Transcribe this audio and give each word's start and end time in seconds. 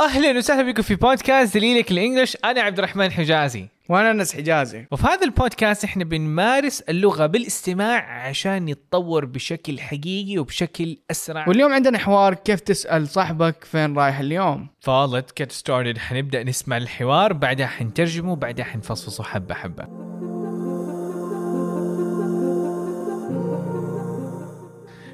أهلا 0.00 0.38
وسهلا 0.38 0.62
بكم 0.62 0.82
في 0.82 0.94
بودكاست 0.94 1.54
دليلك 1.54 1.90
الإنجليش. 1.90 2.36
أنا 2.44 2.60
عبد 2.60 2.78
الرحمن 2.78 3.12
حجازي. 3.12 3.68
وأنا 3.88 4.10
أنس 4.10 4.36
حجازي. 4.36 4.86
وفي 4.90 5.06
هذا 5.06 5.24
البودكاست 5.24 5.84
إحنا 5.84 6.04
بنمارس 6.04 6.80
اللغة 6.80 7.26
بالاستماع 7.26 8.26
عشان 8.26 8.64
نتطور 8.64 9.24
بشكل 9.24 9.80
حقيقي 9.80 10.38
وبشكل 10.38 10.96
أسرع. 11.10 11.48
واليوم 11.48 11.72
عندنا 11.72 11.98
حوار 11.98 12.34
كيف 12.34 12.60
تسأل 12.60 13.08
صاحبك 13.08 13.64
فين 13.64 13.98
رايح 13.98 14.18
اليوم؟ 14.18 14.68
فالت 14.80 15.42
get 15.42 15.56
started. 15.56 15.98
حنبدأ 15.98 16.42
نسمع 16.42 16.76
الحوار 16.76 17.32
بعدها 17.32 17.66
حنترجمه 17.66 18.36
بعدها 18.36 18.64
حنفصصه 18.64 19.24
حبة 19.24 19.54
حبة. 19.54 19.84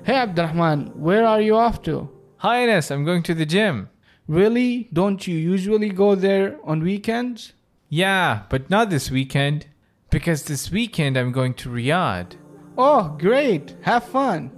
Hey 0.07 0.11
عبد 0.11 0.39
الرحمن 0.39 0.89
where 0.89 1.27
are 1.27 1.43
you 1.43 1.57
off 1.57 1.83
to? 1.83 2.09
Hi 2.39 2.63
Ines 2.65 2.91
I'm 2.91 3.05
going 3.05 3.23
to 3.23 3.35
the 3.35 3.47
gym. 3.47 3.96
Really 4.28 4.88
don't 4.94 5.28
you 5.28 5.36
usually 5.36 5.90
go 5.90 6.16
there 6.16 6.58
on 6.64 6.82
weekends 6.82 7.54
Yeah 7.90 8.44
but 8.50 8.70
not 8.70 8.90
this 8.90 9.12
weekend 9.12 9.66
because 10.10 10.44
this 10.44 10.72
weekend 10.72 11.18
I'm 11.18 11.32
going 11.32 11.54
to 11.56 11.70
Riyadh 11.70 12.36
Oh 12.78 13.16
great 13.20 13.76
have 13.82 14.04
fun 14.06 14.52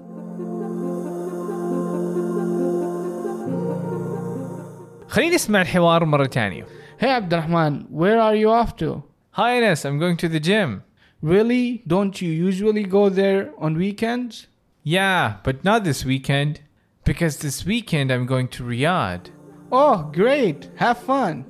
خلينا 5.08 5.36
نسمع 5.36 5.62
الحوار 5.62 6.06
مرة 6.06 6.26
تانية 6.26 6.66
Hey 7.00 7.06
عبد 7.06 7.34
الرحمن 7.34 7.86
where 7.92 8.20
are 8.20 8.36
you 8.36 8.50
off 8.50 8.76
to 8.78 9.04
Hi 9.32 9.58
Ines 9.58 9.86
I'm 9.86 10.00
going 10.00 10.18
to 10.18 10.28
the 10.28 10.40
gym 10.40 10.84
Really 11.22 11.84
don't 11.88 12.22
you 12.22 12.30
usually 12.30 12.84
go 12.84 13.10
there 13.10 13.52
on 13.58 13.76
weekends 13.76 14.48
Yeah 14.84 15.38
but 15.44 15.64
not 15.64 15.84
this 15.84 16.04
weekend 16.06 16.62
because 17.06 17.38
this 17.38 17.66
weekend 17.66 18.12
I'm 18.12 18.26
going 18.26 18.48
to 18.50 18.64
Riyadh 18.64 19.30
Oh 19.72 20.10
great 20.14 20.70
have 20.76 20.98
fun 21.00 21.46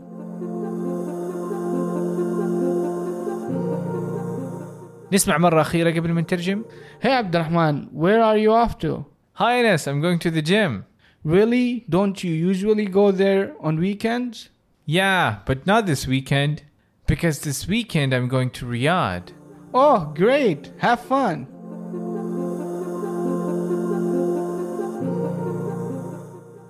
نسمع 5.11 5.37
مرة 5.37 5.61
أخيرة 5.61 5.91
قبل 5.91 6.11
ما 6.11 6.21
نترجم 6.21 6.63
Hey 7.03 7.07
عبد 7.07 7.35
الرحمن 7.35 7.87
where 7.93 8.21
are 8.23 8.37
you 8.37 8.51
off 8.51 8.77
to 8.79 9.05
Hi 9.35 9.59
Ines 9.59 9.87
I'm 9.87 10.01
going 10.01 10.19
to 10.19 10.31
the 10.31 10.41
gym 10.41 10.85
Really 11.23 11.85
don't 11.89 12.23
you 12.23 12.31
usually 12.31 12.85
go 12.85 13.11
there 13.11 13.53
on 13.59 13.77
weekends 13.79 14.49
Yeah 14.85 15.37
but 15.45 15.65
not 15.67 15.85
this 15.85 16.07
weekend 16.07 16.63
because 17.07 17.39
this 17.41 17.67
weekend 17.67 18.13
I'm 18.13 18.27
going 18.27 18.49
to 18.51 18.65
Riyadh 18.65 19.29
Oh 19.73 20.11
great 20.15 20.71
have 20.79 21.01
fun 21.01 21.47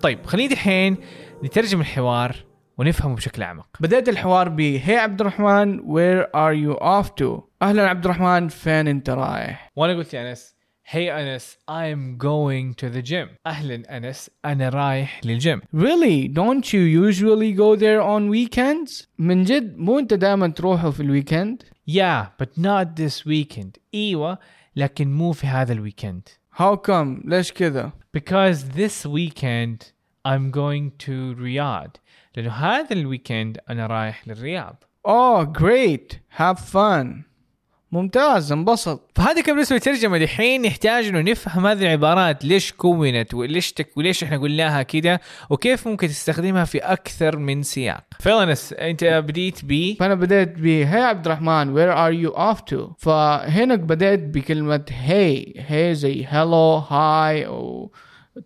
طيب 0.02 0.26
خلينا 0.26 0.54
دحين 0.54 0.96
نترجم 1.43 1.81
الحوار 1.81 2.35
ونفهمه 2.77 3.15
بشكل 3.15 3.41
أعمق. 3.43 3.67
بدأت 3.79 4.09
الحوار 4.09 4.49
ب 4.49 4.79
Hey 4.85 4.89
عبد 4.89 5.21
الرحمن 5.21 5.79
where 5.79 6.25
are 6.35 6.53
you 6.53 6.77
off 6.81 7.07
to? 7.21 7.41
أهلا 7.61 7.87
عبد 7.89 8.05
الرحمن 8.05 8.47
فين 8.47 8.87
أنت 8.87 9.09
رايح? 9.09 9.71
وأنا 9.75 9.93
قلت 9.93 10.13
يا 10.13 10.29
أنس 10.29 10.55
Hey 10.91 10.95
أنس 10.95 11.57
I'm 11.69 12.17
going 12.17 12.73
to 12.81 12.89
the 12.89 13.01
gym. 13.11 13.27
أهلا 13.47 13.97
أنس 13.97 14.29
أنا 14.45 14.69
رايح 14.69 15.21
للجيم 15.25 15.61
Really? 15.73 16.27
Don't 16.27 16.73
you 16.73 16.81
usually 16.81 17.53
go 17.53 17.75
there 17.75 18.01
on 18.01 18.29
weekends? 18.29 19.07
من 19.17 19.43
جد 19.43 19.77
مو 19.77 19.99
أنت 19.99 20.13
دائما 20.13 20.47
تروحوا 20.47 20.91
في 20.91 20.99
ال 20.99 21.07
weekend 21.07 21.63
Yeah 21.89 22.25
but 22.43 22.61
not 22.61 22.87
this 23.01 23.25
weekend. 23.25 23.71
أيوة 23.93 24.37
لكن 24.75 25.11
مو 25.13 25.31
في 25.31 25.47
هذا 25.47 25.73
ال 25.73 25.80
weekend 25.80 26.29
How 26.55 26.75
come? 26.87 27.25
ليش 27.25 27.51
كذا? 27.51 27.91
Because 28.17 28.57
this 28.77 29.05
weekend 29.05 29.93
I'm 30.27 30.51
going 30.51 30.91
to 31.05 31.35
Riyadh. 31.35 31.99
لأنه 32.35 32.51
هذا 32.51 32.93
ال 32.93 33.01
weekend 33.01 33.57
أنا 33.69 33.87
رايح 33.87 34.27
للرياض. 34.27 34.83
Oh 35.07 35.45
great. 35.45 36.17
Have 36.39 36.59
fun. 36.73 37.07
ممتاز 37.91 38.51
انبسط. 38.51 39.11
فهذا 39.15 39.41
كان 39.41 39.53
بالنسبة 39.55 39.75
للترجمه 39.75 40.17
دحين 40.17 40.61
نحتاج 40.61 41.07
إنه 41.07 41.21
نفهم 41.21 41.67
هذه 41.67 41.81
العبارات 41.81 42.45
ليش 42.45 42.71
كونت 42.71 43.33
وليش 43.33 43.73
تك 43.73 43.97
وليش 43.97 44.23
إحنا 44.23 44.37
قلناها 44.37 44.83
كده 44.83 45.21
وكيف 45.49 45.87
ممكن 45.87 46.07
تستخدمها 46.07 46.65
في 46.65 46.77
أكثر 46.77 47.37
من 47.37 47.63
سياق. 47.63 48.03
فأنس 48.19 48.73
أنت 48.73 49.03
بديت 49.03 49.59
ب؟ 49.63 49.95
فأنا 49.99 50.15
بدأت 50.15 50.53
ب 50.57 50.85
Hey 50.91 50.95
عبد 50.95 51.25
الرحمن 51.25 51.75
where 51.75 51.95
are 51.95 52.13
you 52.25 52.37
off 52.37 52.59
to? 52.73 52.93
فهنا 52.97 53.75
بدأت 53.75 54.19
بكلمة 54.19 54.85
Hey. 55.07 55.59
Hey 55.69 55.91
زي 55.91 56.25
hello 56.25 56.81
hi 56.89 57.47
أو 57.47 57.91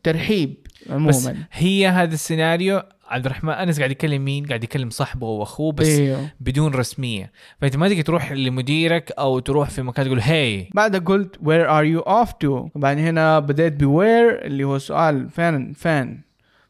ترحيب. 0.04 0.68
بس 0.90 1.28
عموما. 1.28 1.44
في 1.52 1.88
هذا 1.88 2.14
السيناريو 2.14 2.82
عبد 3.08 3.26
الرحمن 3.26 3.54
أنس 3.54 3.78
قاعد 3.78 3.92
يكلم 3.92 4.26
مين؟ 4.26 4.46
قاعد 4.46 4.64
يكلم 4.64 4.90
صاحبه 4.90 5.28
واخوه 5.28 5.72
بس 5.72 5.88
إيوه. 5.88 6.30
بدون 6.40 6.74
رسمية. 6.74 7.32
فأنت 7.62 7.78
ما 7.78 7.90
تقدر 7.90 8.02
تروح 8.02 8.32
لمديرك 8.32 9.12
أو 9.12 9.40
تروح 9.40 9.70
في 9.70 9.82
مكان 9.82 10.06
تقول 10.06 10.20
hey 10.20 10.68
بعدها 10.74 11.00
قلت 11.00 11.36
where 11.36 11.68
are 11.70 12.02
you 12.02 12.10
off 12.10 12.30
to? 12.30 12.70
بعدين 12.76 13.06
هنا 13.06 13.40
بدأت 13.40 13.74
ب 13.74 13.82
where? 13.82 14.46
اللي 14.46 14.64
هو 14.64 14.78
سؤال 14.78 15.30
فين 15.30 15.74
فين؟ 15.74 16.22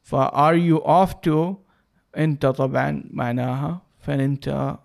ف 0.02 0.16
are 0.16 0.58
you 0.72 0.84
off 0.86 1.12
to 1.30 1.54
أنت 2.18 2.46
طبعا 2.46 3.04
معناها 3.12 3.82
فين 4.06 4.20
أنت؟ 4.20 4.76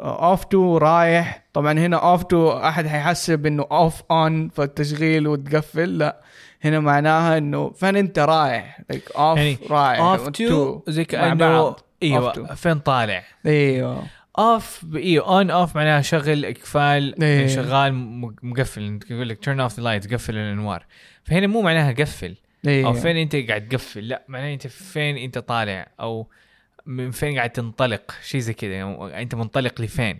off 0.00 0.40
to 0.52 0.56
رايح. 0.56 1.44
طبعا 1.52 1.72
هنا 1.78 2.16
off 2.16 2.20
to 2.20 2.34
أحد 2.64 2.86
حيحسب 2.86 3.46
إنه 3.46 3.62
off 3.64 3.94
on 3.94 4.54
فالتشغيل 4.54 5.28
وتقفل. 5.28 5.98
لا. 5.98 6.20
هنا 6.64 6.80
معناها 6.80 7.38
إنه 7.38 7.70
فين 7.70 7.96
أنت 7.96 8.18
رايح؟ 8.18 8.80
Like 8.92 9.16
off 9.16 9.36
يعني 9.36 9.58
رايح. 9.70 10.16
off 10.16 10.28
to 10.30 10.90
زي 10.90 11.04
كأنه. 11.04 11.76
إيوه. 12.02 12.54
فين 12.54 12.78
طالع؟ 12.78 13.24
إيوه. 13.46 14.06
off 14.38 14.84
إيوه 14.94 15.28
on 15.28 15.50
off 15.50 15.76
معناها 15.76 16.02
شغل 16.02 16.44
إقفال. 16.44 17.14
يعني 17.18 17.48
شغال 17.48 17.94
مقفل. 18.42 19.00
يقول 19.10 19.28
لك 19.28 19.44
turn 19.44 19.60
off 19.60 19.76
the 19.76 19.82
lights 19.82 20.14
قفل 20.14 20.36
الأنوار. 20.36 20.86
فهنا 21.24 21.46
مو 21.46 21.62
معناها 21.62 21.92
قفل. 21.92 22.36
إيوه. 22.66 22.88
أو 22.88 22.92
فين 22.92 23.16
أنت 23.16 23.36
قاعد 23.36 23.68
تقفل؟ 23.68 24.08
لا 24.08 24.24
معناها 24.28 24.52
أنت 24.52 24.66
فين 24.66 25.16
أنت 25.16 25.38
طالع؟ 25.38 25.88
أو 26.00 26.30
من 26.86 27.10
فين 27.10 27.36
قاعد 27.36 27.50
تنطلق؟ 27.50 28.14
شيء 28.22 28.40
زي 28.40 28.52
كذا. 28.52 28.72
يعني 28.72 29.22
أنت 29.22 29.34
منطلق 29.34 29.80
لفين؟ 29.80 30.18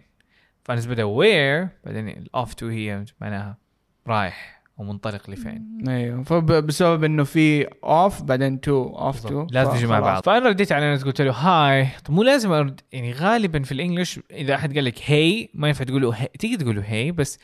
فهنا 0.64 0.80
بدا 0.81 1.05
where 1.04 1.69
بعدين 1.84 2.09
ال 2.08 2.20
off 2.20 2.54
to 2.54 2.69
هي 2.69 3.05
معناها 3.21 3.59
رايح. 4.06 4.63
ومنطلق 4.76 5.30
لفين 5.30 5.84
أيوه 5.88 6.22
فبسبب 6.22 7.04
إنه 7.04 7.24
في 7.24 7.66
off 7.84 8.22
بعدين 8.22 8.60
to 8.60 8.84
off 8.84 9.26
to 9.26 9.47
لازم 9.50 9.72
تجي 9.72 9.86
مع 9.86 10.00
بعض. 10.00 10.22
فأنا 10.22 10.48
رديت 10.48 10.72
على 10.72 10.84
أنس 10.86 11.04
قلت 11.04 11.20
له 11.20 11.32
hi 11.32 11.88
طب 12.04 12.14
مو 12.14 12.22
لازم 12.22 12.52
أرد 12.52 12.80
يعني 12.92 13.12
غالبا 13.12 13.62
في 13.62 13.72
ال 13.72 13.78
English 13.78 14.20
إذا 14.30 14.54
أحد 14.54 14.74
قال 14.74 14.84
لك 14.84 14.94
hey 15.04 15.48
ما 15.54 15.68
ينفع 15.68 15.84
تقول 15.84 16.02
له 16.02 16.24
تيجي 16.38 16.56
تقول 16.56 16.76
له 16.76 16.82
hey 16.82 17.12
بس 17.12 17.38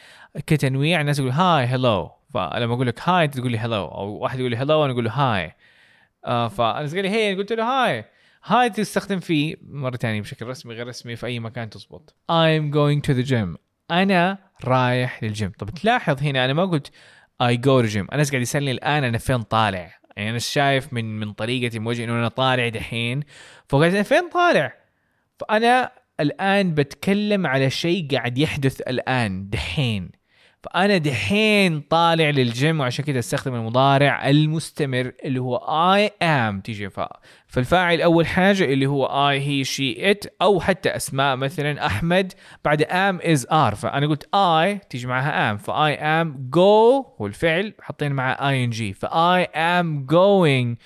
كتنويع 0.46 1.00
الناس 1.00 1.19
يقول 1.19 1.30
hi 1.31 1.64
hello 1.64 2.10
فلما 2.30 2.74
أقول 2.74 2.86
لك 2.86 3.08
hi 3.08 3.28
تقول 3.28 3.52
لي 3.52 3.58
hello 3.58 3.84
أو 3.84 4.08
واحد 4.08 4.38
يقول 4.38 4.50
لي 4.50 4.56
hello 4.56 4.84
أنا 4.84 4.92
أقول 4.92 5.04
له 5.04 5.10
hi 5.10 5.56
آه 6.24 6.48
فأنا 6.48 6.88
قال 6.88 7.02
لي 7.02 7.10
hey 7.10 7.34
قلت 7.34 7.52
له 7.52 7.64
hi 7.64 8.04
hi 8.44 8.70
تستخدم 8.70 9.19
فيه 9.19 9.56
مرة 9.62 9.96
ثانية 9.96 10.20
بشكل 10.20 10.46
رسمي 10.46 10.74
غير 10.74 10.86
رسمي 10.86 11.16
في 11.16 11.26
أي 11.26 11.40
مكان 11.40 11.70
تزبط 11.70 12.14
I'm 12.32 12.74
going 12.74 13.10
to 13.10 13.14
the 13.14 13.30
gym 13.30 13.56
أنا 13.90 14.38
رايح 14.64 15.22
للجيم 15.22 15.52
طب 15.58 15.70
تلاحظ 15.70 16.22
هنا 16.22 16.44
أنا 16.44 16.52
ما 16.52 16.64
قلت 16.64 16.90
Gym. 17.40 18.14
أنس 18.14 18.30
قاعد 18.30 18.42
يسألني 18.42 18.70
الآن 18.70 19.04
أنا 19.04 19.18
فين 19.18 19.42
طالع؟ 19.42 20.00
يعني 20.16 20.30
أنا 20.30 20.38
شايف 20.38 20.92
من 20.92 21.20
من 21.20 21.32
طريقتي 21.32 21.78
من 21.78 21.86
وجهي 21.86 22.04
إنه 22.04 22.12
أنا 22.12 22.28
طالع 22.28 22.68
دحين. 22.68 23.20
فقاعد 23.68 23.86
يسألني 23.88 24.04
فين 24.04 24.28
طالع؟ 24.28 24.74
فأنا 25.40 25.92
الآن 26.20 26.74
بتكلم 26.74 27.46
على 27.46 27.70
شيء 27.70 28.08
قاعد 28.12 28.38
يحدث 28.38 28.80
الآن 28.80 29.50
دحين. 29.50 30.19
فأنا 30.62 30.98
دحين 30.98 31.81
طالع 31.81 32.31
للجيم 32.31 32.81
وعشان 32.81 33.04
كده 33.04 33.19
استخدم 33.19 33.54
المضارع 33.54 34.28
المستمر 34.28 35.12
اللي 35.25 35.38
هو 35.41 35.59
I 35.98 36.10
am 36.22 36.62
تيجي 36.62 36.91
ف... 36.91 37.00
فالفاعل 37.47 38.00
أول 38.00 38.26
حاجة 38.26 38.65
اللي 38.65 38.87
هو 38.87 39.09
I 39.09 39.41
he 39.41 39.69
she 39.69 39.99
it 39.99 40.29
أو 40.43 40.61
حتى 40.61 40.96
أسماء 40.96 41.37
مثلا 41.37 41.87
أحمد. 41.87 42.32
بعد 42.64 42.82
am 42.82 43.23
is 43.25 43.44
are 43.44 43.75
فأنا 43.75 44.06
قلت 44.06 44.25
I 44.25 44.87
تيجي 44.88 45.06
معها 45.06 45.56
am 45.56 45.58
ف 45.58 45.70
I 45.70 45.96
am 45.99 46.56
go 46.56 47.06
هو 47.20 47.26
الفعل 47.26 47.75
حاطين 47.81 48.12
معها 48.12 48.67
ing 48.67 48.94
ف 48.94 49.06
I 49.06 49.46
am 49.55 50.06
going 50.12 50.76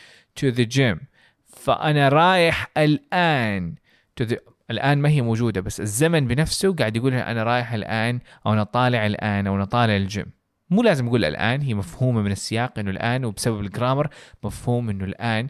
to 0.41 0.57
the 0.57 0.77
gym. 0.77 0.99
فأنا 1.47 2.09
رايح 2.09 2.71
الآن 2.77 3.75
to 4.21 4.25
the 4.27 4.54
الآن 4.71 4.99
ما 4.99 5.09
هي 5.09 5.23
موجودة 5.23 5.61
بس 5.61 5.81
الزمن 5.81 6.27
بنفسه 6.27 6.75
قاعد 6.75 6.97
يقول 6.97 7.15
أنا 7.15 7.43
رايح 7.43 7.73
الآن 7.73 8.21
أو 8.47 8.53
أنا 8.53 8.65
طالع 8.65 9.07
الآن 9.07 9.47
أو 9.47 9.57
أنا 9.57 9.65
طالع 9.65 9.97
الجيم. 9.97 10.27
مو 10.71 10.83
لازم 10.83 11.07
أقول 11.07 11.25
الآن 11.25 11.61
هي 11.63 11.75
مفهومة 11.75 12.23
من 12.23 12.33
السياق 12.33 12.79
إنه 12.79 12.91
الآن 12.91 13.25
وبسبب 13.25 13.61
الجرامر 13.61 14.09
مفهوم 14.45 14.91
إنه 14.91 15.05
الآن 15.05 15.49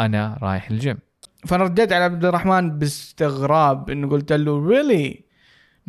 أنا 0.00 0.38
رايح 0.42 0.70
الجيم. 0.70 0.98
فانا 1.46 1.64
رديت 1.64 1.92
على 1.92 2.04
عبد 2.04 2.24
الرحمن 2.24 2.78
باستغراب 2.78 3.90
إنه 3.90 4.08
قلت 4.08 4.32
له 4.32 4.68
really? 4.68 5.24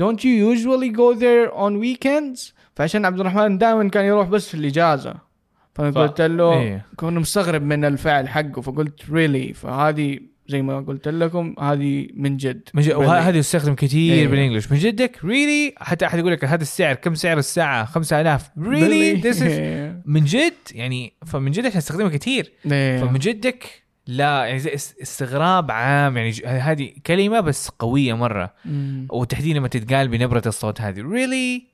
Don't 0.02 0.20
you 0.24 0.54
usually 0.54 0.90
go 0.90 1.14
there 1.20 1.52
on 1.58 1.80
weekends? 1.80 2.54
فعشان 2.76 3.06
عبد 3.06 3.20
الرحمن 3.20 3.58
دائما 3.58 3.90
كان 3.90 4.06
يروح 4.06 4.28
بس 4.28 4.48
في 4.50 4.56
الإجازة. 4.56 5.16
فانا 5.76 5.92
ف- 5.92 5.98
قلت 5.98 6.22
له 6.22 6.54
إيه. 6.54 6.86
كنت 6.96 7.18
مستغرب 7.18 7.62
من 7.62 7.86
الفعل 7.86 8.30
حقه 8.30 8.62
فقلت 8.62 9.02
really 9.02 9.54
فهذه 9.54 10.20
زي 10.48 10.62
ما 10.62 10.80
قلت 10.80 11.08
لكم 11.08 11.56
هذه 11.60 12.08
من 12.14 12.38
جد. 12.38 12.70
من 12.74 12.82
جد. 12.82 12.94
وهذا 12.94 13.38
يستخدم 13.38 13.76
كثير 13.76 14.14
إيه. 14.14 14.28
بال 14.28 14.36
English. 14.36 14.72
من 14.72 14.78
جدك؟ 14.78 15.26
ريلي 15.26 15.74
حتى 15.78 16.06
أحد 16.06 16.20
يقول 16.20 16.32
لك 16.32 16.46
هذا 16.46 16.62
السعر 16.62 16.96
كم 16.96 17.16
سعر 17.16 17.38
الساعة؟ 17.38 17.86
5000 17.86 18.50
ريال 18.60 19.22
Really؟ 19.22 19.26
this 19.26 19.42
من 20.14 20.26
جد؟ 20.26 20.54
يعني 20.72 21.14
فمن 21.26 21.52
جد 21.52 21.66
إحنا 21.66 21.78
نستخدمها 21.78 22.10
كثير 22.10 22.52
إيه. 22.72 23.00
فمن 23.02 23.20
جدك؟ 23.20 23.86
لا 24.08 24.46
يعني 24.46 24.76
استغراب 24.76 25.72
عام. 25.72 26.18
يعني 26.18 26.32
هذه 26.46 26.92
كلمة 27.06 27.40
بس 27.40 27.70
قوية 27.70 28.14
مرة. 28.14 28.54
مم. 28.66 29.08
وتحديدا 29.12 29.60
لما 29.60 29.68
تتقال 29.68 30.08
بنبرة 30.08 30.44
الصوت 30.46 30.82
هذه. 30.82 31.02
really 31.02 31.68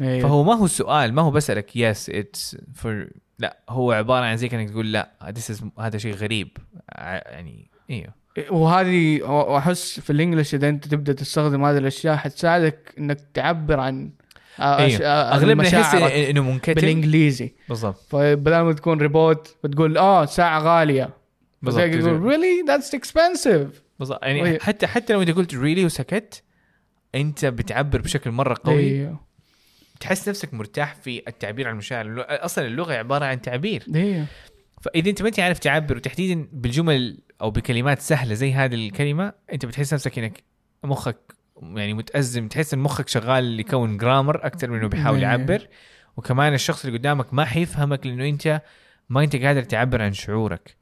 إيه. 0.00 0.22
فهو 0.22 0.44
ما 0.44 0.54
هو 0.54 0.66
سؤال 0.66 1.12
ما 1.14 1.22
هو 1.22 1.30
بسألك. 1.30 1.76
yes 1.76 2.10
it's 2.10 2.56
for 2.74 3.06
لا 3.38 3.58
هو 3.68 3.92
عبارة 3.92 4.24
عن 4.24 4.36
زي 4.36 4.48
كأنك 4.48 4.70
تقول 4.70 4.92
لا 4.92 5.10
this 5.24 5.54
is 5.54 5.64
هذا 5.80 5.98
شيء 5.98 6.14
غريب. 6.14 6.48
يعني 6.98 7.70
إيوه. 7.90 8.14
وهذه 8.50 9.22
واحس 9.22 10.00
في 10.00 10.10
ال 10.10 10.15
English 10.15 10.54
إذا 10.54 10.68
أنت 10.68 10.88
تبدأ 10.88 11.12
تستخدم 11.12 11.64
هذه 11.64 11.78
الأشياء 11.78 12.16
حتساعدك 12.16 12.94
إنك 12.98 13.20
تعبر 13.34 13.80
عن 13.80 14.10
آه، 14.60 14.86
أغلبنا 15.34 15.68
يحس 15.68 15.94
إنه 15.94 16.42
منكتم 16.42 16.72
بالإنجليزي. 16.74 17.54
بالضبط. 17.68 18.02
فبدل 18.08 18.60
ما 18.60 18.72
تكون 18.72 19.00
ريبوت 19.00 19.56
بتقول 19.64 19.98
آه 19.98 20.24
ساعة 20.24 20.60
غالية. 20.60 21.10
بالضبط. 21.62 21.84
تقول 21.84 22.32
really? 22.34 22.68
That's 22.70 22.98
expensive. 22.98 23.80
بالضبط. 23.98 24.22
يعني 24.22 24.42
وهي- 24.42 24.58
حتى 24.60 24.86
حتى 24.86 25.12
لو 25.12 25.22
أنت 25.22 25.30
قلت 25.30 25.54
really 25.54 25.84
وسكت 25.84 26.42
أنت 27.14 27.46
بتعبر 27.46 28.00
بشكل 28.00 28.30
مرة 28.30 28.56
قوي. 28.64 28.78
إيوه. 28.80 29.20
تحس 30.00 30.28
نفسك 30.28 30.54
مرتاح 30.54 30.94
في 30.94 31.22
التعبير 31.28 31.66
عن 31.66 31.72
المشاعر. 31.72 32.24
أصلا 32.28 32.66
اللغة 32.66 32.94
عبارة 32.94 33.24
عن 33.24 33.40
تعبير. 33.40 33.84
إيوه. 33.94 34.26
فإذا 34.82 35.10
أنت 35.10 35.22
ما 35.22 35.28
انت 35.28 35.40
عارف 35.40 35.58
تعبر 35.58 35.96
وتحديدا 35.96 36.48
بالجمل 36.52 37.18
أو 37.44 37.50
بكلمات 37.50 38.00
سهلة 38.00 38.34
زي 38.34 38.52
هذه 38.52 38.74
الكلمة 38.74 39.32
أنت 39.52 39.66
بتحس 39.66 39.94
نفسك 39.94 40.18
إنك 40.18 40.42
مخك 40.84 41.34
يعني 41.62 41.94
متأزم 41.94 42.48
تحس 42.48 42.74
إن 42.74 42.80
مخك 42.80 43.08
شغال 43.08 43.60
يكون 43.60 43.96
جرامر 43.96 44.46
أكثر 44.46 44.70
من 44.70 44.78
إنه 44.78 44.88
بيحاول 44.88 45.16
إيه. 45.16 45.24
يعبر 45.24 45.68
وكمان 46.16 46.54
الشخص 46.54 46.84
اللي 46.84 46.98
قدامك 46.98 47.34
ما 47.34 47.44
حيفهمك 47.44 48.06
لأنه 48.06 48.28
أنت 48.28 48.62
ما 49.08 49.24
أنت 49.24 49.36
قادر 49.36 49.62
تعبر 49.62 50.02
عن 50.02 50.12
شعورك 50.12 50.76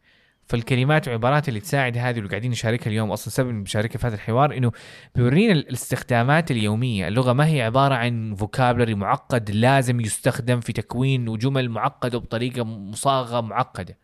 فالكلمات 0.45 1.09
والعبارات 1.09 1.49
اللي 1.49 1.61
تساعد 1.61 1.99
هذه 1.99 2.19
اللي 2.19 2.29
قاعدين 2.29 2.51
نشاركها 2.51 2.91
اليوم 2.91 3.13
أصلا 3.13 3.33
سبب 3.35 3.65
بشاركها 3.65 3.99
في 3.99 4.07
هذا 4.07 4.15
الحوار 4.15 4.57
إنه 4.57 4.73
بيورينا 5.15 5.53
الاستخدامات 5.53 6.51
اليومية، 6.51 7.09
اللغة 7.09 7.33
ما 7.33 7.47
هي 7.47 7.63
عبارة 7.63 7.95
عن 7.95 8.35
vocabulary 8.35 8.95
معقد 8.95 9.51
لازم 9.51 10.01
يستخدم 10.01 10.61
في 10.61 10.73
تكوين 10.73 11.29
وجمل 11.29 11.71
معقدة 11.71 12.19
بطريقه 12.19 12.65
مصاغة 12.65 13.41
معقدة. 13.41 13.99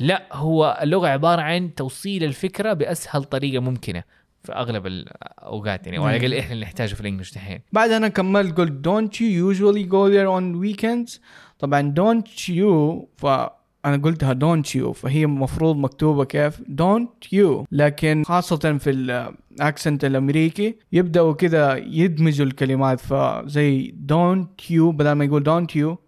لا 0.00 0.26
هو 0.32 0.78
اللغة 0.82 1.08
عبارة 1.08 1.42
عن 1.42 1.74
توصيل 1.74 2.24
الفكرة 2.24 2.72
بأسهل 2.72 3.24
طريقة 3.24 3.60
ممكنة 3.60 4.02
في 4.42 4.52
أغلب 4.52 4.86
الأوقات 4.86 5.86
يعني 5.86 5.98
وعلى 5.98 6.16
الأقل 6.16 6.34
إحنا 6.34 6.52
اللي 6.52 6.64
نحتاجه 6.64 6.94
في 6.94 7.00
ال 7.00 7.04
English 7.04 7.34
دحين. 7.34 7.60
بعد 7.72 7.90
أنا 7.90 8.08
كملت 8.08 8.56
قلت 8.56 8.88
don't 8.88 9.14
you 9.16 9.54
usually 9.54 9.84
go 9.90 10.08
there 10.10 10.28
on 10.28 10.60
weekends 10.66 11.20
طبعا 11.58 11.94
don't 11.98 12.48
you 12.48 13.04
فأنا 13.16 13.96
قلتها 14.02 14.34
don't 14.34 14.68
you 14.68 14.90
فهي 14.90 15.24
المفروض 15.24 15.76
مكتوبة 15.76 16.24
كيف؟ 16.24 16.60
don't 16.60 17.28
you. 17.34 17.64
لكن 17.72 18.22
خاصة 18.26 18.78
في 18.78 18.90
ال 18.90 19.06
accent 19.06 20.04
الأمريكي 20.04 20.76
يبدأوا 20.92 21.32
كذا 21.32 21.76
يدمجوا 21.76 22.46
الكلمات 22.46 23.00
فزي 23.00 23.94
don't 24.12 24.70
you 24.70 24.82
بدل 24.82 25.12
ما 25.12 25.24
يقول 25.24 25.44
don't 25.44 25.72
you 25.74 26.05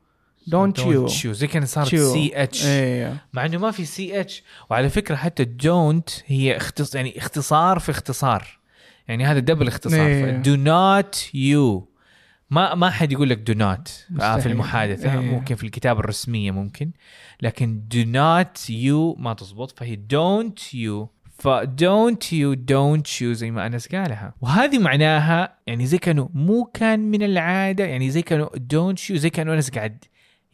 you 0.52 1.08
you 1.24 1.30
زي 1.30 1.46
كان 1.46 1.66
صارت. 1.66 1.96
C 1.96 2.30
H 2.34 2.66
إيه 2.66 3.24
مع 3.32 3.46
إنه 3.46 3.58
ما 3.58 3.70
في 3.70 3.84
CH 3.84 4.42
وعلى 4.70 4.88
فكرة 4.88 5.16
حتى 5.16 5.44
don't 5.44 6.10
هي 6.26 6.56
اختص 6.56 6.94
يعني 6.94 7.18
اختصار 7.18 7.78
في 7.78 7.90
اختصار. 7.90 8.58
يعني 9.08 9.24
هذا 9.24 9.38
double 9.38 9.68
اختصار. 9.68 10.06
إيه. 10.06 10.30
do 10.30 10.56
not 10.56 11.34
you 11.34 11.88
ما 12.50 12.74
ما 12.74 12.90
حد 12.90 13.12
يقول 13.12 13.30
لك 13.30 13.38
do 13.38 13.52
not 13.52 13.88
في 13.88 14.14
مستحيل. 14.14 14.52
المحادثة. 14.52 15.12
إيه. 15.12 15.18
ممكن 15.18 15.54
في 15.54 15.64
الكتابة 15.64 16.00
الرسمية 16.00 16.50
ممكن. 16.50 16.90
لكن 17.42 17.82
do 17.88 18.02
not 18.06 18.70
you 18.70 19.14
ما 19.18 19.34
تزبط. 19.34 19.78
فهي 19.78 19.96
don't 19.96 20.74
you 20.74 21.10
ف 21.38 21.48
don't 21.64 22.24
you 22.32 22.56
don't 22.72 23.20
you 23.20 23.24
زي 23.24 23.50
ما 23.50 23.66
أنس 23.66 23.88
قالها. 23.88 24.34
وهذه 24.40 24.78
معناها 24.78 25.58
يعني 25.66 25.86
زي 25.86 25.98
كأنه 25.98 26.30
مو 26.34 26.64
كان 26.64 27.00
من 27.00 27.22
العادة. 27.22 27.84
يعني 27.84 28.10
زي 28.10 28.22
كأنه 28.22 28.46
don't 28.46 28.98
you 29.10 29.12
زي 29.12 29.30
كأنه 29.30 29.54
أنس 29.54 29.70
قاعد 29.70 30.04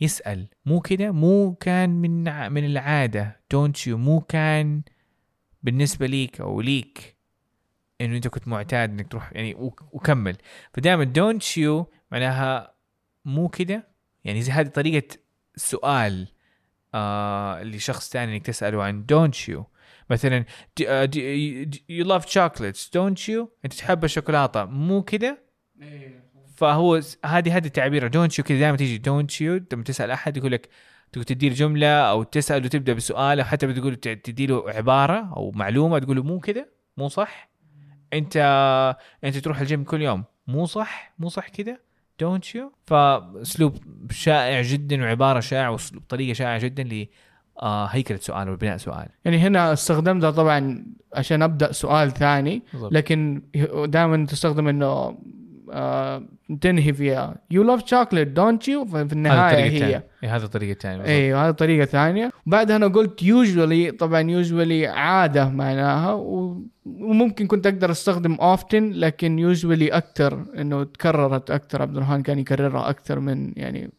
يسأل. 0.00 0.48
مو 0.66 0.80
كده؟ 0.80 1.10
مو 1.10 1.54
كان 1.54 1.90
من 1.90 2.24
من 2.52 2.64
العادة. 2.64 3.40
Don't 3.54 3.78
you 3.86 3.88
مو 3.88 4.20
كان 4.20 4.82
بالنسبة 5.62 6.06
ليك 6.06 6.40
أو 6.40 6.60
ليك 6.60 7.16
إنه 8.00 8.16
أنت 8.16 8.28
كنت 8.28 8.48
معتاد 8.48 8.90
إنك 8.90 9.08
تروح 9.12 9.32
يعني 9.32 9.54
وك- 9.54 9.94
وكمل. 9.94 10.36
فدائما 10.72 11.12
don't 11.18 11.44
you 11.56 11.86
معناها 12.12 12.74
مو 13.24 13.48
كده؟ 13.48 13.88
يعني 14.24 14.42
زي 14.42 14.52
هذه 14.52 14.66
طريقة 14.68 15.16
سؤال 15.56 16.28
آه 16.94 17.62
لشخص 17.62 18.10
ثاني 18.10 18.32
إنك 18.36 18.46
تسأله 18.46 18.82
عن 18.82 19.06
don't 19.12 19.36
you. 19.50 19.62
مثلا 20.10 20.44
you- 20.80 21.66
you 21.90 22.04
love 22.06 22.24
chocolates? 22.26 22.88
Don't 22.88 23.28
you 23.28 23.46
أنت 23.64 23.72
تحب 23.74 24.04
الشوكولاتة؟ 24.04 24.64
مو 24.64 25.02
كده؟ 25.02 25.38
فهو 26.54 27.00
هذه 27.24 27.56
هذه 27.56 27.66
التعبير 27.66 28.06
don't 28.06 28.38
you 28.38 28.44
كذا 28.44 28.58
دائما 28.58 28.76
تيجي. 28.76 28.98
don't 28.98 29.40
you 29.40 29.60
لما 29.72 29.82
تسأل 29.84 30.10
أحد 30.10 30.36
يقول 30.36 30.52
لك 30.52 30.68
تقول 31.12 31.24
تدي 31.24 31.48
له 31.48 31.54
جملة 31.54 31.86
أو 31.86 32.22
تساله 32.22 32.68
تبدا 32.68 32.92
بسؤال 32.92 33.40
أو 33.40 33.46
حتى 33.46 33.66
بتقول 33.66 33.96
تدي 33.96 34.46
له 34.46 34.70
عبارة 34.70 35.32
أو 35.36 35.50
معلومة 35.54 35.98
تقول 35.98 36.16
له 36.16 36.22
مو 36.22 36.40
كذا 36.40 36.66
مو 36.96 37.08
صح. 37.08 37.50
أنت 38.12 38.36
أنت 39.24 39.36
تروح 39.36 39.60
الجيم 39.60 39.84
كل 39.84 40.02
يوم 40.02 40.24
مو 40.46 40.66
صح 40.66 41.14
مو 41.18 41.28
صح 41.28 41.48
كذا. 41.48 41.78
don't 42.20 42.54
you 42.54 42.72
فأسلوب 42.86 43.76
شائع 44.10 44.62
جدا 44.62 45.02
وعبارة 45.02 45.40
شائعة 45.40 45.70
وأسلوب 45.70 46.02
طريقة 46.08 46.32
شائعة 46.32 46.58
جدا 46.58 47.06
آه 47.62 47.86
هيكلة 47.86 48.18
سؤال 48.18 48.50
وبناء 48.50 48.76
سؤال. 48.76 49.08
يعني 49.24 49.38
هنا 49.38 49.72
استخدمتها 49.72 50.30
طبعا 50.30 50.86
عشان 51.14 51.42
أبدأ 51.42 51.72
سؤال 51.72 52.10
ثاني 52.10 52.62
لكن 52.74 53.42
دائما 53.86 54.26
تستخدم 54.26 54.68
إنه 54.68 55.18
آه 55.72 56.22
تنهي 56.60 56.92
فيها. 56.92 57.36
you 57.50 57.62
love 57.62 57.86
chocolate 57.86 58.28
don't 58.28 58.68
you 58.68 58.84
في 58.84 59.12
النهاية 59.12 59.56
هي. 59.56 59.66
الثانية 59.66 60.04
إيه، 60.22 60.36
هذه 60.36 60.42
الطريقة 60.42 60.72
الثانية 60.72 61.04
أيوه 61.04 61.48
هذه 61.48 61.52
طريقة 61.52 61.84
ثانية 61.84 62.30
وبعدها 62.46 62.76
أنا 62.76 62.86
قلت 62.86 63.22
usually 63.22 63.90
طبعا 63.90 64.20
usually 64.20 64.86
عادة 64.86 65.48
معناها 65.48 66.12
وممكن 66.84 67.46
كنت 67.46 67.66
أقدر 67.66 67.90
أستخدم 67.90 68.36
often 68.36 68.74
لكن 68.74 69.38
usually 69.38 69.88
أكثر 69.88 70.44
إنه 70.58 70.84
تكررت 70.84 71.50
أكثر. 71.50 71.82
عبد 71.82 71.96
الرحمن 71.96 72.22
كان 72.22 72.38
يكررها 72.38 72.90
أكثر 72.90 73.20
من 73.20 73.52
يعني 73.56 73.92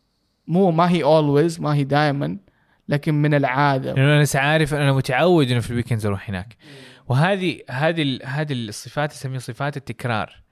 مو 0.47 0.71
ما 0.71 0.89
هي 0.89 1.03
always 1.03 1.61
ما 1.61 1.73
هي 1.73 1.83
دائما 1.83 2.37
لكن 2.89 3.13
من 3.21 3.33
العادة. 3.33 3.93
لأنه 3.93 4.05
أنا 4.05 4.23
لسه 4.23 4.39
عارف 4.39 4.73
أنا 4.73 4.93
متعود 4.93 5.51
إنه 5.51 5.59
في 5.59 5.71
ال 5.71 5.75
weekends 5.75 6.05
أروح 6.05 6.29
هناك. 6.29 6.55
وهذه 7.07 7.59
هذه 7.69 8.19
هذه 8.23 8.53
الصفات 8.53 9.11
نسميها 9.11 9.39
صفات 9.39 9.77
التكرار. 9.77 10.44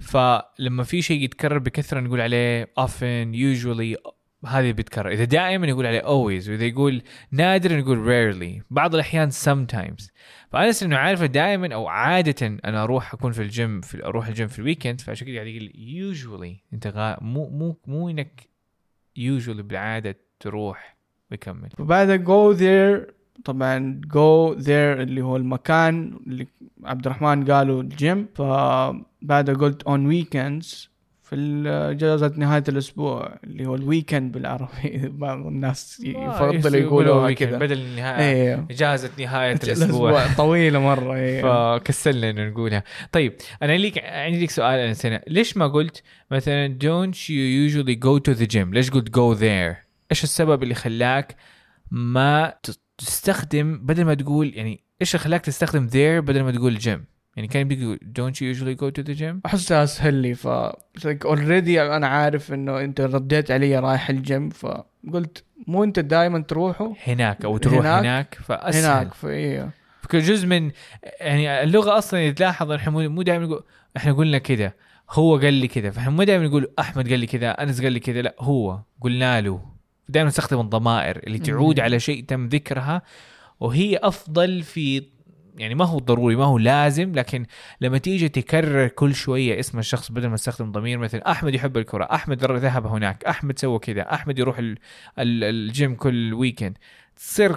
فلما 0.00 0.82
في 0.84 1.02
شيء 1.02 1.22
يتكرر 1.22 1.58
بكثرة 1.58 2.00
نقول 2.00 2.20
عليه 2.20 2.64
often 2.80 3.34
usually 3.34 4.10
هذه 4.46 4.72
بيتكرر 4.72 5.10
إذا 5.10 5.24
دائما 5.24 5.66
يقول 5.66 5.86
عليه 5.86 6.00
always 6.00 6.48
وإذا 6.48 6.64
يقول 6.64 7.02
نادر 7.30 7.78
نقول 7.78 7.98
rarely. 7.98 8.62
بعض 8.70 8.94
الأحيان 8.94 9.30
sometimes. 9.30 10.10
فأنا 10.52 10.72
إنه 10.82 10.96
عارفه 10.96 11.26
دائما 11.26 11.74
أو 11.74 11.86
عاده 11.86 12.46
أنا 12.64 12.82
أروح 12.82 13.14
أكون 13.14 13.32
في 13.32 13.42
الجيم 13.42 13.80
في 13.80 14.04
أروح 14.04 14.26
الجيم 14.26 14.48
في 14.48 14.58
ال 14.58 14.63
weekend 14.63 15.00
فعشان 15.00 15.26
كذا 15.26 15.36
قاعد 15.36 15.46
يقول 15.46 16.14
usually. 16.14 16.74
أنت 16.74 16.86
غا 16.86 17.18
مو 17.20 17.48
مو 17.48 17.76
مو 17.86 18.10
إنك 18.10 18.48
usually 19.18 19.60
بالعادة 19.60 20.16
تروح 20.40 20.96
ويكمل 21.30 21.68
وبعدها 21.78 22.16
go 22.16 22.56
there 22.56 23.19
طبعا 23.44 24.00
go 24.06 24.56
there 24.58 25.00
اللي 25.00 25.22
هو 25.22 25.36
المكان 25.36 26.20
اللي 26.26 26.46
عبد 26.84 27.06
الرحمن 27.06 27.50
قالوا 27.50 27.82
الجيم. 27.82 28.26
فبعدها 28.34 29.54
قلت 29.54 29.82
on 29.82 30.00
weekends 30.12 30.90
في 31.22 31.62
اجازة 31.66 32.32
نهاية 32.36 32.64
الأسبوع 32.68 33.38
اللي 33.44 33.66
هو 33.66 33.74
ال 33.74 33.81
weekend 33.81 34.32
بالعربي. 34.32 35.08
بعض 35.08 35.46
الناس 35.46 36.00
يفضلوا 36.04 36.76
يقولوها 36.76 37.30
weekend 37.30 37.38
كذا 37.38 37.58
بدل 37.58 37.78
النهاية 37.78 38.52
أيوه 38.52 38.66
إجازة 38.70 39.10
نهاية 39.18 39.58
الأسبوع. 39.64 40.10
الأسبوع 40.10 40.34
طويلة 40.36 40.78
مرة 40.78 41.14
أيوه 41.14 41.78
فكسلنا 41.78 42.30
إنه 42.30 42.48
نقولها. 42.48 42.84
طيب 43.12 43.34
أنا 43.62 43.72
ليك 43.72 44.04
عندي 44.04 44.42
لك 44.42 44.50
سؤال 44.50 44.78
يا 44.78 44.92
أنس. 44.92 45.20
ليش 45.28 45.56
ما 45.56 45.66
قلت 45.66 46.02
مثلا 46.30 46.78
don't 46.84 47.16
you 47.16 47.70
usually 47.70 47.96
go 47.96 48.18
to 48.30 48.38
the 48.40 48.46
gym 48.54 48.74
ليش 48.74 48.90
قلت 48.90 49.08
go 49.08 49.40
there 49.40 49.76
إيش 50.10 50.24
السبب 50.24 50.62
اللي 50.62 50.74
خلاك 50.74 51.36
ما 51.90 52.54
تستخدم 53.06 53.78
بدل 53.78 54.04
ما 54.04 54.14
تقول 54.14 54.52
يعني 54.54 54.84
إيش 55.00 55.14
اللي 55.14 55.24
خلاك 55.24 55.40
تستخدم 55.40 55.88
there 55.88 56.24
بدل 56.24 56.42
ما 56.42 56.52
تقول 56.52 56.80
gym 56.80 57.00
يعني 57.36 57.48
كان 57.48 57.68
بيقول 57.68 57.98
don't 58.18 58.34
you 58.34 58.56
usually 58.56 58.80
go 58.82 59.00
to 59.00 59.06
the 59.06 59.20
gym? 59.20 59.46
احسها 59.46 59.84
أسهل 59.84 60.14
لي 60.14 60.34
ف 60.34 60.46
already 61.06 61.82
أنا 61.82 62.06
عارف 62.06 62.52
إنه 62.52 62.80
أنت 62.80 63.00
رديت 63.00 63.50
علي 63.50 63.78
رايح 63.78 64.10
الجيم 64.10 64.50
فقلت 64.50 65.44
مو 65.66 65.84
أنت 65.84 65.98
دائما 65.98 66.38
تروحوا 66.38 66.94
هناك 67.06 67.44
أو 67.44 67.56
تروح 67.56 67.78
هناك؟ 67.78 68.00
هناك, 68.00 68.38
فأسهل. 68.44 68.84
هناك 68.84 69.14
فايوه 69.14 69.70
فكان 70.02 70.20
جزء 70.20 70.46
من 70.46 70.70
يعني 71.20 71.62
اللغة 71.62 71.98
أصلا 71.98 72.30
تلاحظ 72.30 72.70
إحنا 72.72 73.08
مو 73.08 73.22
دائما 73.22 73.46
نقول 73.46 73.62
إحنا 73.96 74.12
قلنا 74.12 74.38
كذا 74.38 74.72
هو 75.10 75.36
قال 75.36 75.54
لي 75.54 75.68
كذا 75.68 75.90
فإحنا 75.90 76.10
مو 76.10 76.22
دائما 76.22 76.46
نقول 76.46 76.72
أحمد 76.78 77.08
قال 77.08 77.18
لي 77.18 77.26
كذا 77.26 77.50
أنس 77.50 77.82
قال 77.82 77.92
لي 77.92 78.00
كذا 78.00 78.22
لا 78.22 78.34
هو 78.38 78.80
قلنا 79.00 79.40
له. 79.40 79.79
دائما 80.10 80.28
نستخدم 80.28 80.60
الضمائر 80.60 81.16
اللي 81.26 81.38
تعود. 81.38 81.80
على 81.80 82.00
شيء 82.00 82.24
تم 82.24 82.46
ذكرها 82.46 83.02
وهي 83.60 83.96
أفضل 83.96 84.62
في 84.62 85.02
يعني 85.58 85.74
ما 85.74 85.84
هو 85.84 85.98
ضروري 85.98 86.36
ما 86.36 86.44
هو 86.44 86.58
لازم 86.58 87.12
لكن 87.12 87.46
لما 87.80 87.98
تيجي 87.98 88.28
تكرر 88.28 88.88
كل 88.88 89.14
شوية 89.14 89.60
اسم 89.60 89.78
الشخص 89.78 90.12
بدل 90.12 90.28
ما 90.28 90.36
تستخدم 90.36 90.72
ضمير 90.72 90.98
مثلا 90.98 91.30
أحمد 91.30 91.54
يحب 91.54 91.76
الكرة 91.76 92.04
أحمد 92.04 92.44
ذهب 92.44 92.86
هناك 92.86 93.24
أحمد 93.24 93.58
سوى 93.58 93.78
كذا 93.78 94.02
أحمد 94.14 94.38
يروح 94.38 94.58
ال- 94.58 94.78
ال- 95.18 95.44
الجيم 95.44 95.94
كل 95.94 96.34
ويكند 96.34 96.78
تصير 97.20 97.56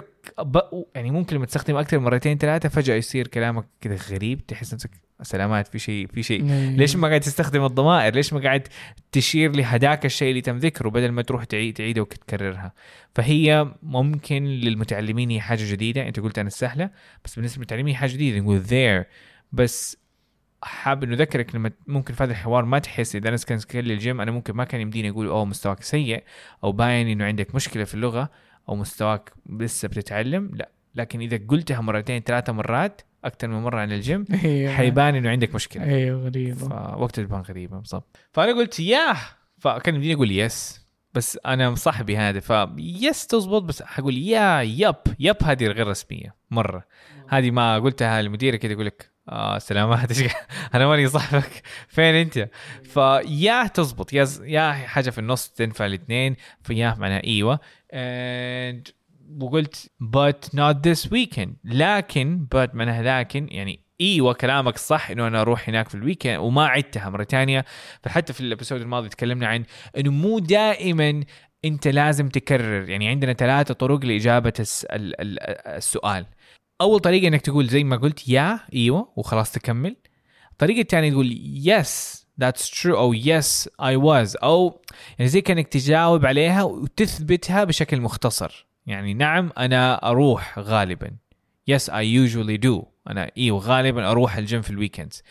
يعني 0.94 1.10
ممكن 1.10 1.36
لما 1.36 1.46
تستخدم 1.46 1.76
أكثر 1.76 1.98
مرتين 1.98 2.38
ثلاثة 2.38 2.68
فجأة 2.68 2.94
يصير 2.94 3.28
كلامك 3.28 3.64
كذا 3.80 3.96
غريب 4.10 4.46
تحس 4.46 4.74
نفسك 4.74 4.90
سلامات 5.22 5.68
في 5.68 5.78
شيء 5.78 6.06
في 6.06 6.22
شيء. 6.22 6.44
ليش 6.76 6.96
ما 6.96 7.08
قاعد 7.08 7.20
تستخدم 7.20 7.64
الضمائر؟ 7.64 8.14
ليش 8.14 8.32
ما 8.32 8.40
قاعد 8.40 8.68
تشير 9.12 9.56
لهداك 9.56 10.04
الشيء 10.06 10.30
اللي 10.30 10.40
تم 10.40 10.58
ذكره 10.58 10.88
بدل 10.88 11.12
ما 11.12 11.22
تروح 11.22 11.44
تعيد 11.44 11.76
تعيده 11.76 12.02
وتكررها؟ 12.02 12.72
فهي 13.14 13.74
ممكن 13.82 14.44
للمتعلمين 14.44 15.30
هي 15.30 15.40
حاجة 15.40 15.72
جديدة. 15.72 16.08
أنت 16.08 16.20
قلت 16.20 16.38
أنا 16.38 16.50
سهلة 16.50 16.90
بس 17.24 17.34
بالنسبة 17.34 17.56
للمتعلمين 17.56 17.96
حاجة 17.96 18.12
جديدة. 18.12 18.38
نقول 18.38 18.62
there. 18.64 19.06
بس 19.52 19.96
حابب 20.62 21.02
إنه 21.04 21.14
أذكرك 21.14 21.54
لما 21.54 21.70
ممكن 21.86 22.14
في 22.14 22.22
هذا 22.22 22.32
الحوار 22.32 22.64
ما 22.64 22.78
تحس 22.78 23.16
إذا 23.16 23.28
أنا 23.28 23.36
كان 23.36 23.58
سكيل 23.58 23.90
الجيم 23.90 24.20
أنا 24.20 24.30
ممكن 24.30 24.54
ما 24.54 24.64
كان 24.64 24.80
يمديني 24.80 25.10
أقول 25.10 25.26
أوه 25.26 25.44
مستواك 25.44 25.82
سيء. 25.82 26.24
أو 26.64 26.72
باين 26.72 27.08
إنه 27.08 27.24
عندك 27.24 27.54
مشكلة 27.54 27.84
في 27.84 27.94
اللغة. 27.94 28.30
أو 28.68 28.76
مستواك 28.76 29.32
لسه 29.60 29.88
بتتعلم؟ 29.88 30.50
لا. 30.54 30.68
لكن 30.94 31.20
إذا 31.20 31.40
قلتها 31.48 31.80
مرتين 31.80 32.22
ثلاثة 32.22 32.52
مرات 32.52 33.02
أكثر 33.24 33.48
من 33.48 33.62
مرة 33.62 33.80
عن 33.80 33.92
الجيم 33.92 34.24
أيوه. 34.44 34.72
حيبان 34.72 35.14
إنه 35.14 35.30
عندك 35.30 35.54
مشكلة. 35.54 35.84
أيوه 35.84 36.20
غريبة. 36.24 36.68
فوقت 36.68 37.20
تبان 37.20 37.40
غريبة 37.40 37.78
بالضبط. 37.78 38.16
فأنا 38.32 38.52
قلت 38.52 38.80
yeah! 38.80 39.16
فكان 39.58 39.94
يمديني 39.94 40.14
أقول 40.14 40.30
yes 40.30 40.84
بس 41.14 41.38
أنا 41.46 41.74
صاحبي 41.74 42.16
هذا 42.16 42.40
ف 42.40 42.52
yes 42.78 43.26
تزبط 43.26 43.62
بس 43.62 43.82
حقول 43.82 44.18
yeah 44.18 44.60
yep 44.62 44.94
yep 45.18 45.36
هذه 45.42 45.66
غير 45.66 45.86
رسمية 45.88 46.34
مرة. 46.50 46.84
هذه 47.28 47.50
ما 47.50 47.78
قلتها 47.78 48.22
للمدير 48.22 48.56
كده 48.56 48.72
يقول 48.72 48.86
لك 48.86 49.10
آه 49.28 49.58
سلامات 49.58 50.12
أنا 50.74 50.86
ماني 50.86 51.08
صاحبك. 51.08 51.62
فين 51.88 52.14
أنت؟ 52.14 52.48
ف 52.84 53.00
yeah 53.00 53.66
تزبط. 53.66 54.12
yeah 54.12 54.28
yeah 54.42 54.72
حاجة 54.72 55.10
في 55.10 55.18
النص 55.18 55.48
تنفع 55.48 55.86
الاثنين 55.86 56.36
ف 56.62 56.69
yeah 56.69 56.96
معناها 56.98 57.24
إيوه. 57.24 57.60
And 57.94 58.92
وقلت 59.40 59.86
but 60.02 60.48
not 60.56 60.76
this 60.86 61.08
weekend. 61.10 61.48
لكن 61.64 62.46
but 62.54 62.74
معناها 62.74 63.20
لكن 63.20 63.48
يعني 63.50 63.80
أيوه 64.00 64.32
كلامك 64.32 64.78
صح 64.78 65.10
إنه 65.10 65.26
أنا 65.26 65.40
أروح 65.40 65.68
هناك 65.68 65.88
في 65.88 65.94
ال 65.94 66.00
weekend 66.00 66.38
وما 66.38 66.66
عدتها 66.66 67.10
مرة 67.10 67.24
ثانية 67.24 67.64
فحتى 68.02 68.32
في 68.32 68.40
الأبيسود 68.40 68.80
الماضي 68.80 69.08
تكلمنا 69.08 69.46
عن 69.46 69.64
إنه 69.96 70.10
مو 70.12 70.38
دائما 70.38 71.24
أنت 71.64 71.88
لازم 71.88 72.28
تكرر. 72.28 72.88
يعني 72.88 73.08
عندنا 73.08 73.32
ثلاثة 73.32 73.74
طرق 73.74 74.04
لإجابة 74.04 74.52
الس- 74.60 74.84
ال- 74.84 75.20
ال- 75.20 75.38
السؤال. 75.76 76.26
أول 76.80 77.00
طريقة 77.00 77.28
إنك 77.28 77.40
تقول 77.40 77.66
زي 77.66 77.84
ما 77.84 77.96
قلت 77.96 78.28
يا 78.28 78.60
إيوه 78.74 79.12
وخلاص 79.16 79.52
تكمل. 79.52 79.96
الطريقة 80.52 80.80
الثانية 80.80 81.10
تقول 81.10 81.30
yes 81.64 82.23
that's 82.40 82.68
true. 82.68 82.96
أو 82.96 83.14
yes 83.14 83.68
I 83.82 83.96
was. 83.96 84.36
أو 84.42 84.82
يعني 85.18 85.28
زي 85.28 85.40
كأنك 85.40 85.68
تجاوب 85.68 86.26
عليها 86.26 86.62
وتثبتها 86.62 87.64
بشكل 87.64 88.00
مختصر. 88.00 88.66
يعني 88.86 89.14
نعم 89.14 89.52
أنا 89.58 90.08
أروح 90.10 90.58
غالبا. 90.58 91.10
Yes 91.70 91.82
I 91.82 92.04
usually 92.04 92.58
do. 92.66 92.84
أنا 93.10 93.30
أيوه 93.38 93.58
غالبا 93.58 94.10
أروح 94.10 94.36
الجيم 94.36 94.62
في 94.62 94.70
ال 94.70 94.76
weekends 94.76 95.22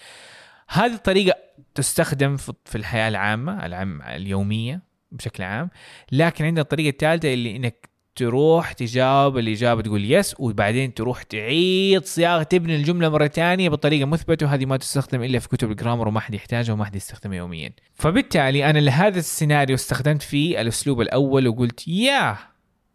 هذه 0.67 0.93
الطريقة 0.93 1.37
تستخدم 1.75 2.37
في 2.37 2.75
الحياة 2.75 3.07
العامة 3.07 3.65
العام 3.65 4.01
اليومية 4.01 4.81
بشكل 5.11 5.43
عام. 5.43 5.69
لكن 6.11 6.45
عندنا 6.45 6.61
الطريقة 6.61 6.89
الثالثة 6.89 7.33
اللي 7.33 7.55
إنك 7.55 7.89
تروح 8.15 8.71
تجاوب 8.71 9.37
الإجابة 9.37 9.81
تقول 9.81 10.11
yes 10.11 10.35
وبعدين 10.39 10.93
تروح 10.93 11.23
تعيد 11.23 12.05
صياغة 12.05 12.43
تبني 12.43 12.75
الجملة 12.75 13.09
مرة 13.09 13.27
ثانية 13.27 13.69
بطريقة 13.69 14.05
مثبتة 14.05 14.45
وهذه 14.45 14.65
ما 14.65 14.77
تستخدم 14.77 15.23
إلا 15.23 15.39
في 15.39 15.49
كتب 15.49 15.71
ال 15.71 15.76
grammar 15.76 16.07
وما 16.07 16.19
حد 16.19 16.33
يحتاجها 16.33 16.73
وما 16.73 16.85
حد 16.85 16.95
يستخدمها 16.95 17.37
يوميا. 17.37 17.73
فبالتالي 17.93 18.69
أنا 18.69 18.79
لهذا 18.79 19.19
السيناريو 19.19 19.75
استخدمت 19.75 20.21
فيه 20.21 20.61
الأسلوب 20.61 21.01
الأول 21.01 21.47
وقلت 21.47 21.87
yeah 21.87 22.37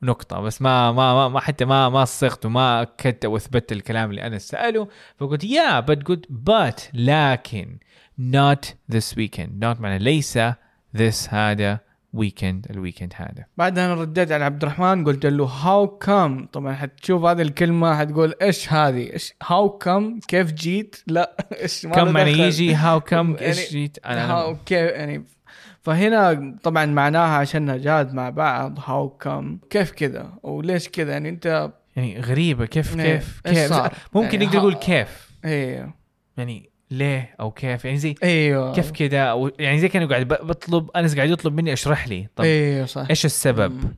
نقطة. 0.02 0.40
بس 0.40 0.62
ما 0.62 0.92
ما 0.92 1.28
ما, 1.28 1.40
حتى 1.40 1.64
ما 1.64 1.88
ما 1.88 2.04
صغت 2.04 2.46
وما 2.46 2.82
أكدت 2.82 3.24
أو 3.24 3.36
اثبتت 3.36 3.72
الكلام 3.72 4.10
اللي 4.10 4.22
أنا 4.22 4.38
سأله. 4.38 4.88
فقلت 5.16 5.44
yeah 5.44 5.80
but 5.80 6.04
قلت 6.04 6.26
but 6.26 6.80
لكن 6.94 7.78
not 8.20 8.66
this 8.92 9.14
weekend. 9.16 9.50
Not 9.60 9.80
معنى 9.80 9.98
ليس 9.98 10.38
this 10.96 11.28
هذا 11.34 11.87
weekend 12.18 12.70
ال 12.70 12.75
weekend 12.75 13.12
هذا. 13.16 13.44
بعدها 13.56 13.86
أنا 13.86 13.94
رديت 14.00 14.32
على 14.32 14.44
عبد 14.44 14.62
الرحمن 14.62 15.04
قلت 15.04 15.26
له 15.26 15.44
how 15.44 15.86
come 15.88 16.46
طبعا 16.46 16.74
حتشوف 16.74 17.24
هذه 17.24 17.42
الكلمة 17.42 17.98
حتقول 17.98 18.34
إيش 18.42 18.72
هذه؟ 18.72 19.12
إيش 19.12 19.34
how 19.42 19.70
come 19.70 20.20
كيف 20.28 20.52
جيت؟ 20.52 20.96
لا 21.06 21.36
إيش 21.62 21.86
ما 21.86 21.94
كم 21.94 22.18
دخل. 22.18 22.40
يجي؟ 22.40 22.74
how 22.74 23.00
come 23.10 23.34
يعني 23.34 23.46
إيش 23.46 23.70
جيت؟ 23.70 23.98
أنا 24.06 24.30
how 24.32 24.56
كيف 24.66 24.90
يعني 24.90 25.24
فهنا 25.82 26.56
طبعا 26.62 26.86
معناها 26.86 27.38
عشاننا 27.38 27.76
جاد 27.76 28.14
مع 28.14 28.30
بعض 28.30 28.78
هاو 28.84 29.08
كم 29.08 29.58
كيف 29.70 29.90
كذا؟ 29.90 30.32
وليش 30.42 30.88
كذا؟ 30.88 31.12
يعني 31.12 31.28
أنت 31.28 31.70
يعني 31.96 32.20
غريبة 32.20 32.66
كيف 32.66 33.00
إيه، 33.00 33.16
كيف 33.16 33.40
كيف؟ 33.44 33.68
صار؟ 33.68 33.94
ممكن 34.14 34.32
يعني 34.32 34.46
نقدر 34.46 34.58
نقول 34.58 34.74
كيف؟ 34.74 35.30
أيوه 35.44 35.94
يعني 36.36 36.70
ليه 36.90 37.34
أو 37.40 37.50
كيف؟ 37.50 37.84
يعني 37.84 37.96
زي 37.96 38.14
أيوه. 38.22 38.74
كيف 38.74 38.90
كذا 38.90 39.50
يعني 39.58 39.78
زي 39.78 39.88
كأنه 39.88 40.08
قاعد 40.08 40.28
بطلب 40.28 40.90
انس 40.90 41.16
قاعد 41.16 41.30
يطلب 41.30 41.54
مني 41.54 41.72
أشرح 41.72 42.08
لي. 42.08 42.28
طب 42.36 42.44
أيوه 42.44 42.86
صح. 42.86 43.06
إيش 43.10 43.24
السبب؟ 43.24 43.72
مم. 43.72 43.96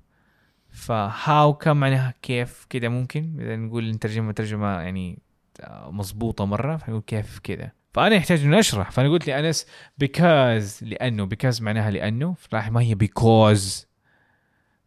فهاو 0.71 1.55
كم 1.55 1.77
معناها 1.77 2.15
كيف 2.23 2.67
كذا 2.71 2.89
ممكن؟ 2.89 3.37
إذا 3.41 3.57
نقول 3.57 3.91
نترجمها 3.91 4.33
ترجمة 4.33 4.81
يعني 4.81 5.19
آه، 5.61 5.91
مضبوطة 5.91 6.45
مرة 6.45 6.77
فنقول 6.77 7.03
كيف 7.07 7.39
كذا 7.39 7.73
فأنا 7.95 8.15
يحتاج 8.15 8.45
إني 8.45 8.59
أشرح. 8.59 8.91
فأنا 8.91 9.09
قلت 9.09 9.27
لأنس 9.27 9.67
because 10.05 10.83
لأنه 10.83 11.29
because 11.35 11.63
معناها 11.63 11.91
لأنه. 11.91 12.35
فراح 12.39 12.71
ما 12.71 12.81
هي 12.81 12.97
because. 13.05 13.87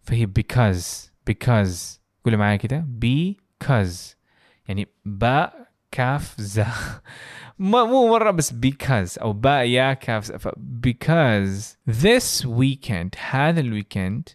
فهي 0.01 0.27
because 0.39 1.09
because. 1.29 1.99
قولي 2.25 2.37
معايا 2.37 2.55
كده. 2.55 2.85
because. 3.05 4.15
يعني 4.67 4.87
باء 5.05 5.62
كاف 5.93 6.41
زا 6.41 6.67
ما 7.59 7.83
مو 7.83 8.09
مرة 8.09 8.31
بس 8.31 8.53
because 8.53 9.21
أو 9.21 9.33
باء 9.33 9.65
يا 9.65 9.93
كاف 9.93 10.25
زا 10.25 10.37
ف 10.37 10.47
because 10.87 11.77
this 11.87 12.45
weekend 12.45 13.19
هذا 13.29 13.59
الويكند 13.59 14.29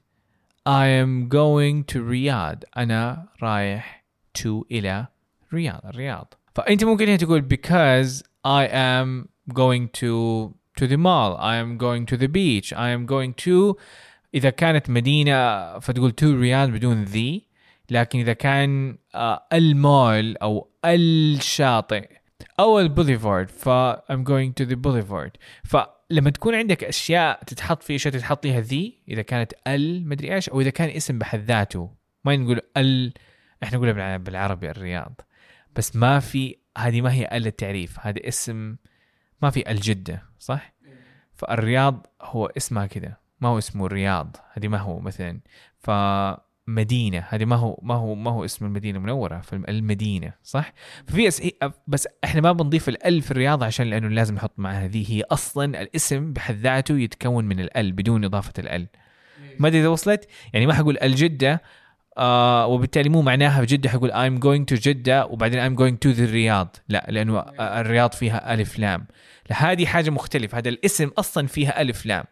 I 0.69 0.87
am 1.03 1.29
going 1.29 1.85
to 1.93 1.97
رياض 1.97 2.65
أنا 2.77 3.29
رايح 3.43 4.05
to 4.39 4.65
إلى 4.71 5.07
رياض 5.55 5.81
الرياض 5.87 6.35
فأنت 6.55 6.85
ممكن 6.85 7.09
هنا 7.09 7.17
تقول 7.17 7.49
because 7.55 8.23
I 8.45 8.67
am 8.67 9.29
going 9.55 9.89
to 10.01 10.55
to 10.81 10.87
the 10.87 10.97
mall 10.97 11.37
I 11.39 11.57
am 11.57 11.79
going 11.79 12.07
to 12.07 12.17
the 12.17 12.29
beach 12.29 12.73
I 12.73 12.89
am 12.89 13.07
going 13.07 13.35
to 13.45 13.77
إذا 14.35 14.51
كانت 14.51 14.91
مدينة 14.91 15.79
فتقول 15.79 16.13
to 16.21 16.25
رياض 16.25 16.71
بدون 16.71 17.05
ذي 17.05 17.49
لكن 17.91 18.19
إذا 18.19 18.33
كان 18.33 18.99
آه، 19.15 19.47
المول 19.53 20.37
أو 20.37 20.68
الشاطئ 20.85 22.09
أو 22.61 22.79
البوليفارد 22.81 23.51
ف 23.51 23.69
I'm 24.13 24.25
going 24.25 24.53
to 24.63 24.69
the 24.71 24.77
boulevard. 24.77 25.31
فلما 25.65 26.31
تكون 26.31 26.55
عندك 26.55 26.85
أشياء 26.85 27.43
تتحط 27.45 27.83
في 27.83 27.95
أشياء 27.95 28.15
تتحط 28.15 28.43
فيها 28.43 28.61
ذي 28.61 28.99
إذا 29.09 29.23
كانت 29.23 29.53
ال 29.67 30.09
مدري 30.09 30.35
إيش 30.35 30.49
أو 30.49 30.61
إذا 30.61 30.71
كان 30.71 30.89
اسم 30.89 31.19
بحد 31.19 31.39
ذاته. 31.41 31.91
ما 32.25 32.37
نقول 32.37 32.61
ال 32.77 33.13
إحنا 33.63 33.77
نقولها 33.79 33.93
بالع- 33.93 34.23
بالعربي 34.25 34.71
الرياض. 34.71 35.21
بس 35.77 35.97
ما 35.97 36.21
في 36.21 36.57
هذه 36.79 37.01
ما 37.01 37.13
هي 37.13 37.29
ال 37.33 37.47
التعريف 37.47 37.99
هذا 38.01 38.29
اسم 38.29 38.77
ما 39.43 39.51
في 39.51 39.71
الجدة 39.71 40.23
صح؟ 40.39 40.75
فالرياض 41.35 42.07
هو 42.23 42.47
اسمها 42.47 42.87
كذا 42.87 43.17
ما 43.41 43.49
هو 43.49 43.59
اسمه 43.59 43.87
الرياض 43.87 44.37
هذه 44.53 44.69
ما 44.69 44.79
هو 44.79 45.01
مثلا. 45.01 45.41
فمدينة 46.69 47.25
هذه 47.29 47.45
ما 47.45 47.57
هو 47.57 47.79
ما 47.83 47.95
هو 47.95 48.15
ما 48.15 48.31
هو 48.31 48.45
اسم 48.45 48.67
المدينة 48.67 48.99
المنورة 48.99 49.41
فالمدينة 49.41 50.33
صح؟ 50.43 50.73
ففي 51.07 51.29
أس... 51.29 51.43
بس 51.87 52.09
إحنا 52.25 52.41
ما 52.41 52.53
بنضيف 52.53 52.89
الال 52.89 53.23
في 53.23 53.31
الرياض 53.31 53.63
عشان 53.63 53.91
لأنه 53.91 54.09
لازم 54.09 54.35
نحط 54.35 54.53
معها. 54.59 54.85
هذه 54.85 55.13
هي 55.13 55.23
أصلا 55.23 55.83
الاسم 55.83 56.33
بحد 56.33 56.55
ذاته 56.55 56.99
يتكون 56.99 57.45
من 57.45 57.61
الأل 57.61 57.93
بدون 57.93 58.25
إضافة 58.25 58.53
الأل. 58.59 58.87
ما 59.59 59.69
أدري 59.69 59.81
إذا 59.81 59.89
وصلت؟ 59.89 60.29
يعني 60.53 60.67
ما 60.67 60.75
حقول 60.75 60.99
الجدة 61.03 61.63
آه 62.19 62.67
وبالتالي 62.67 63.09
مو 63.09 63.23
معناها 63.23 63.61
في 63.61 63.67
جدة 63.67 63.91
حقول 63.91 64.13
I'm 64.13 64.43
going 64.43 64.75
to 64.75 64.81
جدة 64.81 65.27
وبعدين 65.27 65.61
I'm 65.61 65.79
going 65.79 65.95
to 65.95 66.17
the 66.17 66.21
الرياض 66.21 66.77
لا 66.89 67.07
لأنه 67.09 67.39
آه، 67.39 67.81
الرياض 67.81 68.13
فيها 68.13 68.55
ألف 68.55 68.79
لام. 68.79 69.07
لا 69.51 69.73
هذه 69.73 69.87
حاجة 69.87 70.11
مختلفة. 70.11 70.59
هذا 70.59 70.69
الاسم 70.69 71.11
أصلا 71.19 71.47
فيها 71.47 71.81
ألف 71.81 72.07
لام. 72.07 72.25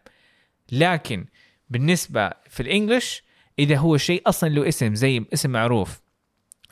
لكن 0.71 1.25
بالنسبة 1.69 2.29
في 2.49 2.59
الإنجليش 2.59 3.26
إذا 3.59 3.77
هو 3.77 3.97
شيء 3.97 4.21
أصلا 4.25 4.49
له 4.49 4.67
اسم 4.67 4.95
زي 4.95 5.25
اسم 5.33 5.49
معروف. 5.49 6.01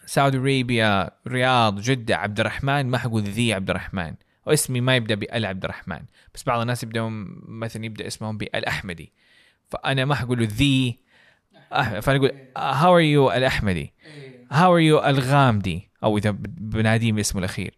سعودي 0.06 0.38
أرابيا 0.38 1.12
رياض 1.28 1.82
جدة 1.82 2.18
عبد 2.18 2.40
الرحمن 2.40 2.86
ما 2.86 2.98
حقول 2.98 3.24
ذي 3.24 3.54
عبد 3.54 3.70
الرحمن 3.70 4.14
واسمي 4.46 4.82
ما 4.82 4.96
يبدأ 4.96 5.16
بأل 5.16 5.46
عبد 5.46 5.64
الرحمن 5.64 6.00
بس 6.34 6.44
بعض 6.44 6.62
الناس 6.62 6.84
يبدأون 6.84 7.42
مثلا 7.48 7.86
يبدأ 7.86 8.08
اسمهم 8.08 8.38
بالاحمدي 8.38 9.14
فأنا 9.70 10.06
ما 10.06 10.16
حقول 10.16 10.44
the 10.44 11.00
فانا 11.72 12.18
أقول 12.18 12.32
how 12.58 12.96
are 12.96 13.00
you 13.00 13.32
الاحمدي 13.32 13.94
how 14.52 14.74
are 14.76 14.80
you 14.80 15.04
الغامدي 15.04 15.90
أو 16.04 16.18
إذا 16.18 16.32
بناديه 16.48 17.12
باسمه 17.12 17.40
الأخير. 17.40 17.76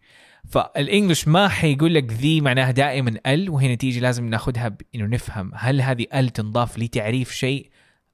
فال 0.48 0.66
English 0.66 1.28
ما 1.28 1.48
حيقول 1.48 1.94
لك 1.94 2.12
the 2.12 2.40
معناها 2.40 2.70
دائما 2.70 3.20
أل 3.26 3.50
وهنا 3.50 3.74
تيجي 3.74 4.00
لازم 4.00 4.24
ناخذها 4.24 4.76
إنه 4.94 5.06
نفهم 5.06 5.50
هل 5.54 5.80
هذه 5.80 6.06
أل 6.14 6.28
تنضاف 6.30 6.78
لتعريف 6.78 7.30
شيء 7.30 7.70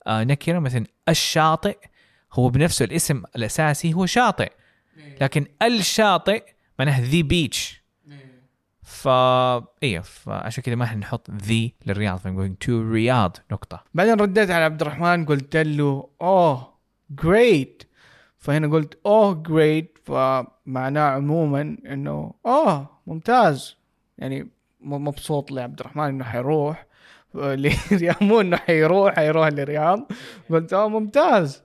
نكرة 0.08 0.58
مثلا 0.58 0.84
الشاطئ 1.08 1.78
هو 2.32 2.48
بنفسه 2.48 2.84
الاسم 2.84 3.22
الأساسي 3.36 3.94
هو 3.94 4.06
شاطئ. 4.06 4.52
لكن 5.20 5.46
الشاطئ 5.62 6.44
معناها 6.78 7.00
the 7.00 7.22
beach 7.22 7.84
فا 8.82 9.56
إيه 9.82 10.00
فعشان 10.00 10.62
كذا 10.62 10.74
ما 10.74 10.86
حنحط 10.86 11.30
the 11.30 11.74
للرياض 11.86 12.28
going 12.28 12.56
to 12.56 12.90
رياض 12.90 13.36
نقطة. 13.52 13.84
بعدين 13.94 14.14
رديت 14.14 14.50
على 14.50 14.64
عبد 14.64 14.80
الرحمن 14.80 15.26
قلت 15.26 15.56
له 15.56 16.08
oh 16.22 16.74
great 17.10 17.82
فهنا 18.38 18.68
قلت 18.68 18.98
oh 19.06 19.34
great 19.34 19.98
فمعناه 20.04 21.10
عموما 21.10 21.60
إنه 21.86 22.34
أوه 22.46 22.90
ممتاز. 23.06 23.76
يعني 24.18 24.48
مبسوط 24.80 25.50
لعبد 25.52 25.80
الرحمن 25.80 26.04
إنه 26.04 26.24
حيروح. 26.24 26.86
مو 28.22 28.40
انه 28.40 28.56
حيروح 28.66 29.14
حيروح 29.14 29.48
للرياض 29.48 30.12
قلت 30.50 30.72
اوه 30.72 30.88
ممتاز. 30.88 31.63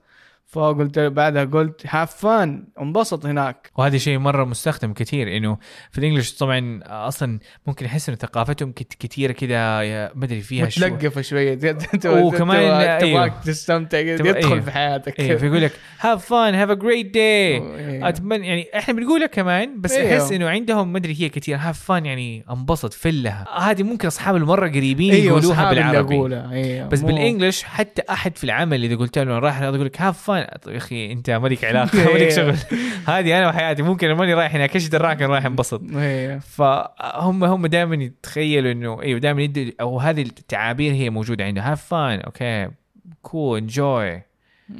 فقلت 0.51 0.99
بعدها 0.99 1.43
قلت 1.45 1.81
have 1.89 2.15
fun 2.15 2.67
انبسط 2.81 3.25
هناك. 3.25 3.71
وهذا 3.77 3.97
شيء 3.97 4.17
مرة 4.17 4.43
مستخدم 4.43 4.93
كثير 4.93 5.37
إنه 5.37 5.57
في 5.91 5.97
ال 5.97 6.02
English 6.02 6.35
طبعا 6.35 6.79
أصلا 6.85 7.39
ممكن 7.67 7.85
احس 7.85 8.09
إنه 8.09 8.17
ثقافتهم 8.17 8.71
كثيرة 8.99 9.31
كذا 9.31 9.57
ما 10.15 10.25
أدري 10.25 10.41
فيها 10.41 10.65
متلقفة 10.65 11.21
شوية. 11.21 11.59
وكمان- 12.05 12.99
تبغاك 12.99 13.03
أيوه. 13.03 13.27
تستمتع 13.45 13.97
تبغى- 14.01 14.03
يدخل 14.25 14.51
أيوه. 14.51 14.59
في 14.59 14.71
حياتك. 14.71 15.19
أيوه 15.19 15.37
فيقول 15.37 15.61
لك 15.61 15.71
have 15.99 16.25
fun 16.25 16.55
have 16.55 16.69
a 16.69 16.73
great 16.73 17.13
day. 17.13 18.09
اتمنى 18.09 18.47
يعني 18.47 18.65
إحنا 18.75 18.93
بنقولها 18.93 19.27
كمان 19.27 19.81
بس 19.81 19.91
أيوه. 19.91 20.13
أحس 20.21 20.31
إنه 20.31 20.49
عندهم 20.49 20.91
ما 20.91 20.97
أدري 20.97 21.15
هي 21.21 21.29
كثير 21.29 21.57
have 21.57 21.79
fun 21.79 22.05
يعني 22.05 22.45
انبسط 22.51 22.93
فلها 22.93 23.45
هذه 23.59 23.83
ممكن 23.83 24.07
أصحاب 24.07 24.35
المرة 24.35 24.67
قريبين 24.69 25.11
أيوه 25.13 25.25
يقولوها 25.25 25.69
بالعربي. 25.69 26.15
أيوه. 26.51 26.87
بس 26.87 27.01
بال 27.01 27.15
English 27.15 27.63
حتى 27.63 28.01
أحد 28.09 28.37
في 28.37 28.43
العمل 28.43 28.83
إذا 28.83 28.95
قلت 28.95 29.17
له 29.19 29.39
رايح 29.39 29.61
يقول 29.61 29.85
لك 29.85 30.01
have 30.01 30.21
fun 30.21 30.38
يا 30.67 30.77
أخي 30.77 31.11
أنت 31.11 31.29
مالك 31.29 31.65
علاقة 31.65 32.03
مالك 32.13 32.29
شغل. 32.29 32.55
هذه 33.07 33.37
أنا 33.39 33.47
وحياتي. 33.49 33.81
ممكن 33.81 34.11
ماني 34.11 34.33
رايح 34.33 34.55
هناك 34.55 34.75
إيش 34.75 34.87
دراك 34.87 35.21
أنا 35.21 35.33
رايح 35.33 35.45
انبسط. 35.45 35.81
أيوه 35.95 36.39
فهم 36.39 37.43
هم 37.43 37.67
دائما 37.67 37.95
يتخيلوا 37.95 38.71
انه 38.71 39.01
أيوه 39.01 39.19
دائما 39.19 39.41
يدوا 39.41 39.71
أو 39.81 39.99
هذه 39.99 40.21
التعابير 40.21 40.93
هي 40.93 41.09
موجودة 41.09 41.45
عنده 41.45 41.61
have 41.61 41.85
fun 41.85 42.19
okay. 42.19 42.67
cool 43.21 43.57
enjoy 43.59 44.21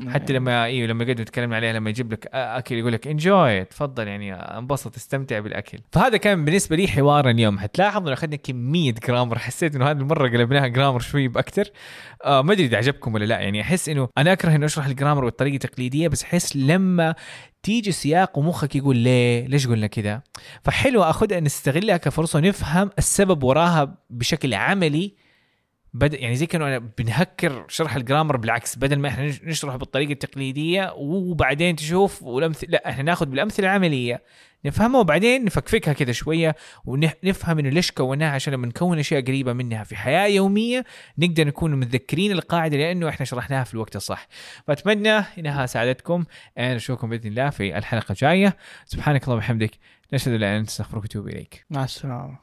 حتى 0.08 0.34
لما 0.34 0.63
أيوه 0.63 0.88
لما 0.88 1.05
قد 1.05 1.25
تكلمنا 1.25 1.55
عليها 1.55 1.74
لما 1.74 1.89
يجيب 1.89 2.13
لك 2.13 2.27
أكل 2.34 2.75
يقول 2.75 2.93
لك 2.93 3.08
enjoy 3.07 3.65
تفضل 3.65 4.08
يعني 4.08 4.34
انبسط 4.34 4.96
استمتع 4.96 5.39
بالأكل. 5.39 5.77
فهذا 5.91 6.17
كان 6.17 6.46
بالنسبة 6.46 6.75
لي 6.75 6.88
حوار 6.88 7.29
اليوم. 7.29 7.60
حتلاحظ 7.60 8.01
إنه 8.01 8.13
أخذنا 8.13 8.36
كمية 8.36 8.93
grammar 9.07 9.39
حسيت 9.39 9.75
إنه 9.75 9.91
هذه 9.91 9.98
المرة 9.98 10.29
قلبناها 10.29 10.67
grammar 10.67 10.99
شوي 11.00 11.27
بأكثر. 11.27 11.69
آه 12.25 12.41
ما 12.41 12.53
أدري 12.53 12.65
إذا 12.65 12.77
عجبكم 12.77 13.13
ولا 13.13 13.25
لا. 13.25 13.39
يعني 13.39 13.62
أحس 13.62 13.89
إنه 13.89 14.10
أنا 14.17 14.34
أكره 14.34 14.55
انه 14.55 14.65
أشرح 14.65 14.86
الجرامر 14.86 15.25
بالطريقة 15.25 15.55
التقليديه 15.55 16.08
بس 16.08 16.24
أحس 16.24 16.55
لما 16.55 17.15
تيجي 17.63 17.91
سياق 17.91 18.38
ومخك 18.38 18.75
يقول 18.75 18.98
ليه؟ 18.98 19.48
ليش 19.48 19.67
قلنا 19.67 19.88
كذا 19.88 20.22
فحلو 20.63 21.03
أخذها 21.03 21.39
نستغلها 21.39 21.98
كفرصة 21.98 22.39
نفهم 22.39 22.89
السبب 22.98 23.43
وراها 23.43 23.98
بشكل 24.10 24.53
عملي. 24.53 25.28
بدا 25.93 26.17
يعني 26.17 26.36
زي 26.36 26.47
أنا 26.54 26.78
بنهكر 26.97 27.65
شرح 27.67 27.95
الجرامر 27.95 28.38
بالعكس 28.38 28.75
بدل 28.75 28.99
ما 28.99 29.08
إحنا 29.08 29.25
نش- 29.28 29.43
نشرح 29.43 29.75
بالطريقة 29.75 30.12
التقليدية 30.12 30.93
وبعدين 30.97 31.75
تشوف 31.75 32.23
والامثله 32.23 32.69
لا 32.69 32.89
إحنا 32.89 33.04
ناخذ 33.04 33.25
بالأمثلة 33.25 33.65
العملية 33.65 34.23
نفهمها 34.65 34.99
وبعدين 34.99 35.45
نفكفكها 35.45 35.93
كذا 35.93 36.12
شوية 36.12 36.56
ونفهم 36.86 37.60
إنه 37.60 37.69
ليش 37.69 37.91
كوناها 37.91 38.32
عشان 38.32 38.54
لما 38.54 38.67
نكون 38.67 38.99
أشياء 38.99 39.21
قريبة 39.21 39.54
منها 39.54 39.84
في 39.84 39.95
حياة 39.95 40.28
يومية 40.28 40.86
نقدر 41.17 41.47
نكون 41.47 41.75
متذكرين 41.75 42.32
القاعدة 42.32 42.78
لأنه 42.78 43.10
إحنا 43.10 43.25
شرحناها 43.25 43.63
في 43.63 43.73
الوقت 43.73 43.95
الصح. 43.95 44.28
فأتمنى 44.67 45.10
انها 45.38 45.65
ساعدتكم 45.65 46.25
أنا 46.58 46.75
أشوفكم 46.75 47.10
بإذن 47.10 47.28
الله 47.28 47.49
في 47.49 47.78
الحلقة 47.78 48.12
الجاية. 48.12 48.58
سبحانك 48.86 49.23
اللهم 49.23 49.38
وبحمدك 49.38 49.71
نشهد 50.13 50.34
أن 50.34 50.39
لا 50.39 50.45
إله 50.45 50.52
إلا 50.52 50.60
أنت 50.60 50.67
نستغفرك 50.69 51.02
ونتوب 51.04 51.28
إليك. 51.28 51.65
مع 51.69 51.84
السلامة. 51.84 52.38